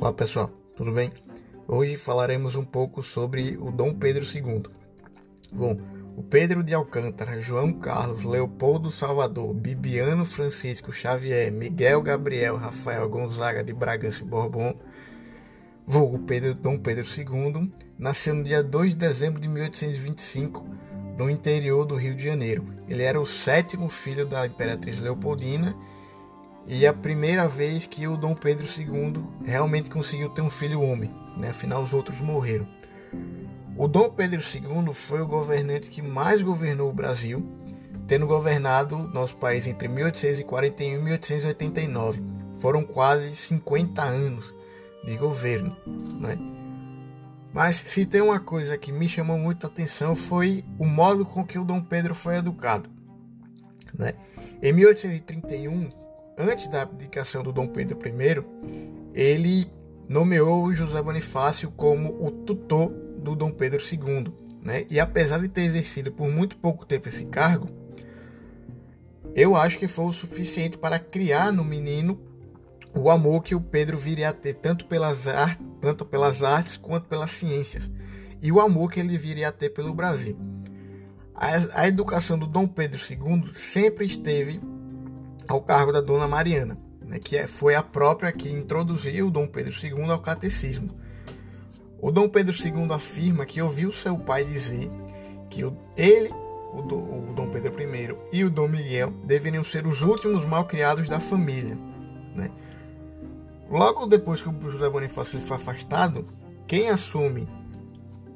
[0.00, 1.10] Olá pessoal, tudo bem?
[1.66, 4.62] Hoje falaremos um pouco sobre o Dom Pedro II.
[5.52, 5.76] Bom,
[6.16, 13.64] o Pedro de Alcântara, João Carlos, Leopoldo Salvador, Bibiano Francisco Xavier, Miguel Gabriel Rafael Gonzaga
[13.64, 14.72] de Bragança e Bourbon,
[15.84, 20.64] vulgo Pedro, Dom Pedro II, nasceu no dia 2 de dezembro de 1825,
[21.18, 22.64] no interior do Rio de Janeiro.
[22.86, 25.76] Ele era o sétimo filho da Imperatriz Leopoldina
[26.68, 31.10] e a primeira vez que o Dom Pedro II realmente conseguiu ter um filho homem,
[31.36, 31.48] né?
[31.48, 32.68] afinal os outros morreram.
[33.74, 37.48] O Dom Pedro II foi o governante que mais governou o Brasil,
[38.06, 42.22] tendo governado nosso país entre 1841 e 1889.
[42.58, 44.52] Foram quase 50 anos
[45.04, 45.74] de governo.
[46.20, 46.36] Né?
[47.52, 51.58] Mas se tem uma coisa que me chamou muita atenção foi o modo com que
[51.58, 52.90] o Dom Pedro foi educado.
[53.94, 54.14] Né?
[54.60, 55.88] Em 1831,
[56.38, 58.44] antes da abdicação do Dom Pedro I,
[59.12, 59.70] ele
[60.08, 64.32] nomeou José Bonifácio como o tutor do Dom Pedro II.
[64.62, 64.86] Né?
[64.88, 67.68] E apesar de ter exercido por muito pouco tempo esse cargo,
[69.34, 72.20] eu acho que foi o suficiente para criar no menino
[72.94, 75.24] o amor que o Pedro viria a ter tanto pelas,
[75.80, 77.90] tanto pelas artes quanto pelas ciências,
[78.40, 80.36] e o amor que ele viria a ter pelo Brasil.
[81.34, 84.60] A, a educação do Dom Pedro II sempre esteve
[85.48, 89.72] ao cargo da Dona Mariana, né, que é, foi a própria que introduziu Dom Pedro
[89.72, 90.94] II ao catecismo.
[92.00, 94.88] O Dom Pedro II afirma que ouviu seu pai dizer
[95.50, 95.62] que
[95.96, 96.30] ele,
[96.72, 96.82] o
[97.34, 101.76] Dom Pedro I e o Dom Miguel deveriam ser os últimos malcriados da família.
[102.36, 102.50] Né?
[103.70, 106.26] Logo depois que o José Bonifácio foi afastado,
[106.66, 107.48] quem assume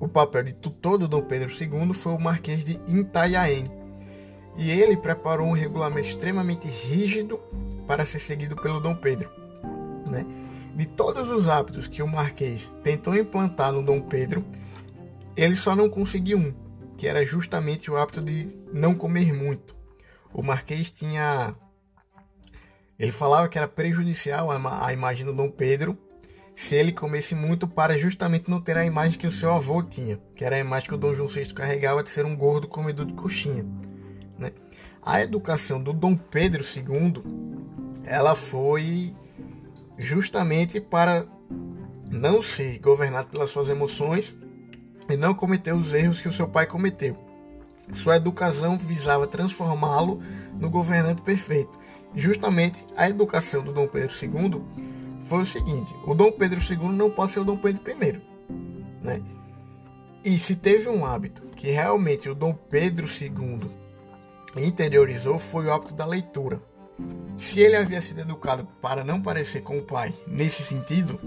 [0.00, 3.64] o papel de tutor do Dom Pedro II foi o Marquês de Itanhaém,
[4.56, 7.38] e ele preparou um regulamento extremamente rígido
[7.86, 9.30] para ser seguido pelo Dom Pedro.
[10.10, 10.24] Né?
[10.74, 14.44] De todos os hábitos que o Marquês tentou implantar no Dom Pedro,
[15.36, 16.54] ele só não conseguiu um,
[16.96, 19.76] que era justamente o hábito de não comer muito.
[20.32, 21.54] O Marquês tinha.
[22.98, 25.98] Ele falava que era prejudicial à imagem do Dom Pedro
[26.54, 30.20] se ele comesse muito para justamente não ter a imagem que o seu avô tinha,
[30.36, 33.06] que era a imagem que o Dom João VI carregava de ser um gordo comedor
[33.06, 33.66] de coxinha.
[35.04, 37.22] A educação do Dom Pedro II
[38.06, 39.14] ela foi
[39.98, 41.26] justamente para
[42.10, 44.34] não ser governado pelas suas emoções
[45.08, 47.18] e não cometer os erros que o seu pai cometeu.
[47.92, 50.22] Sua educação visava transformá-lo
[50.58, 51.78] no governante perfeito.
[52.14, 54.62] Justamente a educação do Dom Pedro II
[55.20, 58.22] foi o seguinte: o Dom Pedro II não pode ser o Dom Pedro I.
[59.02, 59.22] Né?
[60.24, 63.83] E se teve um hábito que realmente o Dom Pedro II
[64.60, 66.60] interiorizou foi o hábito da leitura.
[67.36, 71.18] Se ele havia sido educado para não parecer com o pai nesse sentido,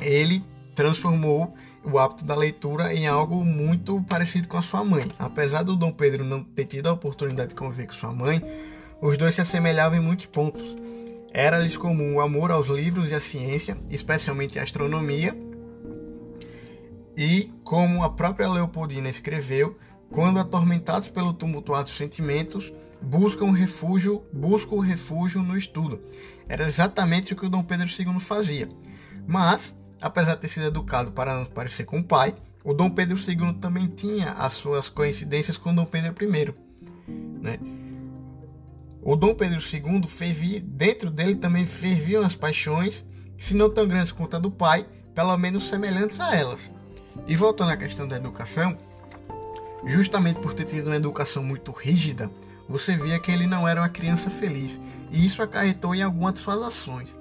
[0.00, 0.42] ele
[0.74, 5.04] transformou o hábito da leitura em algo muito parecido com a sua mãe.
[5.18, 8.42] Apesar do Dom Pedro não ter tido a oportunidade de conviver com sua mãe,
[9.00, 10.76] os dois se assemelhavam em muitos pontos.
[11.32, 15.36] Era-lhes comum o amor aos livros e à ciência, especialmente a astronomia,
[17.16, 19.76] e, como a própria Leopoldina escreveu,
[20.10, 26.00] quando atormentados pelo tumultuados sentimentos, buscam refúgio, buscam refúgio no estudo.
[26.48, 28.68] Era exatamente o que o Dom Pedro II fazia.
[29.26, 32.34] Mas, apesar de ter sido educado para não parecer com o pai,
[32.64, 36.54] o Dom Pedro II também tinha as suas coincidências com o Dom Pedro I.
[37.40, 37.58] Né?
[39.02, 43.04] O Dom Pedro II fervia, dentro dele também ferviam as paixões,
[43.38, 46.70] se não tão grandes quanto a do pai, pelo menos semelhantes a elas.
[47.26, 48.76] E voltando à questão da educação,
[49.84, 52.30] justamente por ter tido uma educação muito rígida,
[52.68, 54.80] você via que ele não era uma criança feliz.
[55.10, 57.16] E isso acarretou em algumas de suas ações.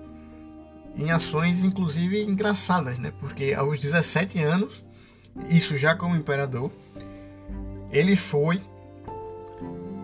[0.96, 3.14] Em ações, inclusive, engraçadas, né?
[3.20, 4.84] Porque aos 17 anos,
[5.50, 6.72] isso já como imperador,
[7.92, 8.62] ele foi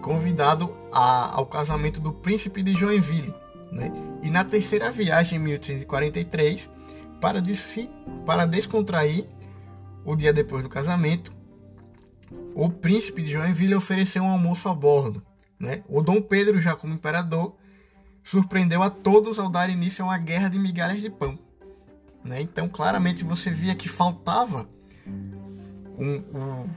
[0.01, 3.33] convidado a, ao casamento do príncipe de Joinville.
[3.71, 3.91] Né?
[4.21, 6.69] E na terceira viagem, em 1843,
[7.21, 7.55] para, de
[8.25, 9.25] para descontrair
[10.03, 11.31] o dia depois do casamento,
[12.55, 15.21] o príncipe de Joinville ofereceu um almoço a bordo.
[15.59, 15.83] Né?
[15.87, 17.55] O Dom Pedro, já como imperador,
[18.23, 21.37] surpreendeu a todos ao dar início a uma guerra de migalhas de pão.
[22.23, 22.41] Né?
[22.41, 24.69] Então, claramente, você via que faltava
[25.97, 26.69] um, um,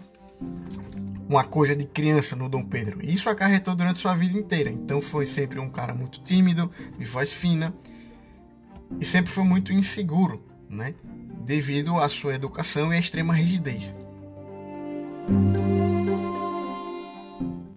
[1.28, 3.04] uma coisa de criança no Dom Pedro.
[3.04, 4.70] Isso acarretou durante sua vida inteira.
[4.70, 7.74] Então, foi sempre um cara muito tímido, de voz fina,
[9.00, 10.94] e sempre foi muito inseguro, né?
[11.44, 13.94] devido à sua educação e à extrema rigidez.